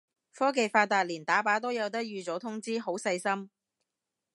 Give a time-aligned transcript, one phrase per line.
[0.33, 3.51] 科技發達連打靶都有得預早通知，好細心